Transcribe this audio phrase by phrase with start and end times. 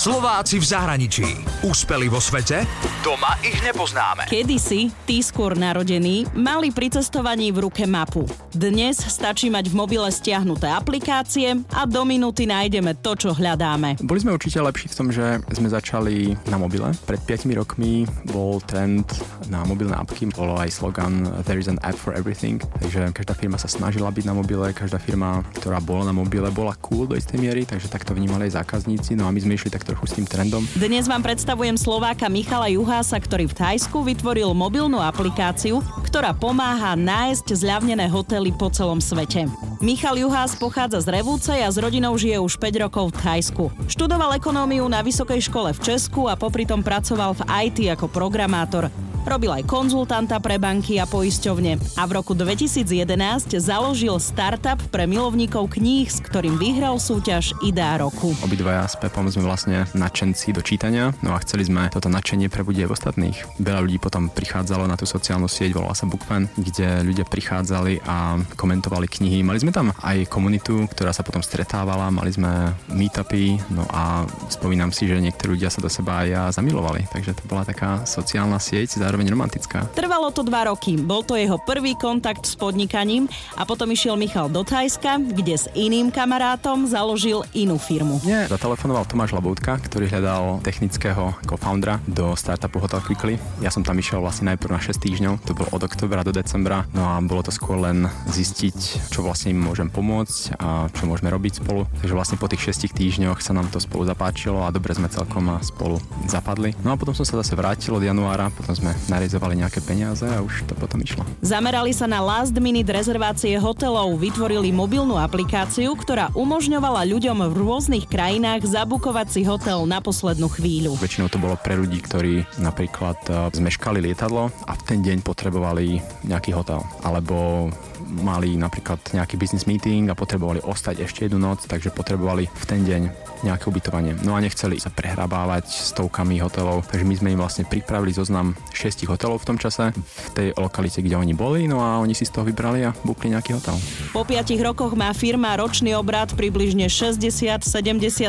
[0.00, 1.28] Slováci v zahraničí.
[1.60, 2.64] Úspeli vo svete?
[3.04, 4.32] Doma ich nepoznáme.
[4.32, 8.24] Kedysi, tí skôr narodení, mali pri cestovaní v ruke mapu.
[8.48, 14.00] Dnes stačí mať v mobile stiahnuté aplikácie a do minúty nájdeme to, čo hľadáme.
[14.00, 16.96] Boli sme určite lepší v tom, že sme začali na mobile.
[17.04, 19.04] Pred 5 rokmi bol trend
[19.52, 23.60] na mobilné apky, bolo aj slogan There is an app for everything, takže každá firma
[23.60, 27.36] sa snažila byť na mobile, každá firma, ktorá bola na mobile, bola cool do istej
[27.36, 30.26] miery, takže takto vnímali aj zákazníci, no a my sme išli tak trochu s tým
[30.30, 30.62] trendom.
[30.78, 37.58] Dnes vám predstavujem Slováka Michala Juhása, ktorý v Thajsku vytvoril mobilnú aplikáciu, ktorá pomáha nájsť
[37.58, 39.50] zľavnené hotely po celom svete.
[39.82, 43.64] Michal Juhás pochádza z Revúce a s rodinou žije už 5 rokov v Thajsku.
[43.90, 49.09] Študoval ekonómiu na vysokej škole v Česku a popri tom pracoval v IT ako programátor.
[49.20, 55.76] Robil aj konzultanta pre banky a poisťovne a v roku 2011 založil startup pre milovníkov
[55.76, 58.32] kníh, s ktorým vyhral súťaž Idea roku.
[58.40, 62.80] Obidvaja s Pepom sme vlastne nadšenci do čítania, no a chceli sme toto nadšenie prebudiť
[62.84, 63.38] aj v ostatných.
[63.60, 68.40] Veľa ľudí potom prichádzalo na tú sociálnu sieť, volala sa Bookfan, kde ľudia prichádzali a
[68.56, 69.44] komentovali knihy.
[69.44, 74.96] Mali sme tam aj komunitu, ktorá sa potom stretávala, mali sme meetupy, no a spomínam
[74.96, 78.96] si, že niektorí ľudia sa do seba aj zamilovali, takže to bola taká sociálna sieť,
[79.10, 79.90] zároveň romantická.
[79.90, 80.94] Trvalo to dva roky.
[80.94, 83.26] Bol to jeho prvý kontakt s podnikaním
[83.58, 88.22] a potom išiel Michal do Thajska, kde s iným kamarátom založil inú firmu.
[88.22, 93.34] Nie, zatelefonoval Tomáš Laboutka, ktorý hľadal technického co-foundera do startupu Hotel Quickly.
[93.58, 96.86] Ja som tam išiel vlastne najprv na 6 týždňov, to bolo od oktobra do decembra,
[96.94, 101.34] no a bolo to skôr len zistiť, čo vlastne im môžem pomôcť a čo môžeme
[101.34, 101.90] robiť spolu.
[101.98, 105.58] Takže vlastne po tých 6 týždňoch sa nám to spolu zapáčilo a dobre sme celkom
[105.66, 105.98] spolu
[106.30, 106.78] zapadli.
[106.86, 110.42] No a potom som sa zase vrátil od januára, potom sme narizovali nejaké peniaze a
[110.44, 111.24] už to potom išlo.
[111.40, 118.04] Zamerali sa na last minute rezervácie hotelov, vytvorili mobilnú aplikáciu, ktorá umožňovala ľuďom v rôznych
[118.10, 120.98] krajinách zabukovať si hotel na poslednú chvíľu.
[121.00, 126.02] Väčšinou to bolo pre ľudí, ktorí napríklad e, zmeškali lietadlo a v ten deň potrebovali
[126.26, 126.82] nejaký hotel.
[127.06, 127.68] Alebo
[128.10, 132.82] mali napríklad nejaký business meeting a potrebovali ostať ešte jednu noc, takže potrebovali v ten
[132.82, 133.02] deň
[133.46, 134.18] nejaké ubytovanie.
[134.26, 138.89] No a nechceli sa prehrabávať stovkami hotelov, takže my sme im vlastne pripravili zoznam 6
[139.06, 142.34] hotelov v tom čase v tej lokalite, kde oni boli, no a oni si z
[142.34, 143.76] toho vybrali a bukli nejaký hotel.
[144.10, 147.60] Po 5 rokoch má firma ročný obrad približne 60-70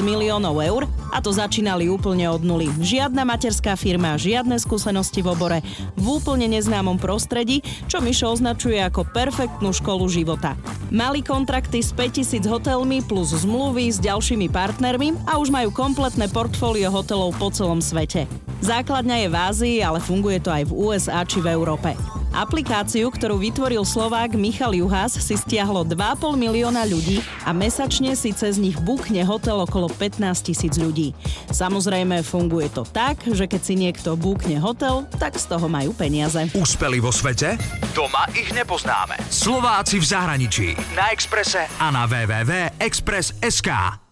[0.00, 2.68] miliónov eur a to začínali úplne od nuly.
[2.80, 5.58] Žiadna materská firma, žiadne skúsenosti v obore,
[5.94, 10.54] v úplne neznámom prostredí, čo Mišo označuje ako perfektnú školu života.
[10.92, 16.92] Mali kontrakty s 5000 hotelmi plus zmluvy s ďalšími partnermi a už majú kompletné portfólio
[16.94, 18.45] hotelov po celom svete.
[18.64, 21.92] Základňa je v Ázii, ale funguje to aj v USA či v Európe.
[22.36, 28.60] Aplikáciu, ktorú vytvoril Slovák Michal Juhás, si stiahlo 2,5 milióna ľudí a mesačne si cez
[28.60, 31.16] nich bukne hotel okolo 15 tisíc ľudí.
[31.48, 36.52] Samozrejme, funguje to tak, že keď si niekto búkne hotel, tak z toho majú peniaze.
[36.52, 37.56] Úspeli vo svete?
[37.96, 39.16] Doma ich nepoznáme.
[39.32, 40.66] Slováci v zahraničí.
[40.92, 44.04] Na Exprese a na www.express.sk.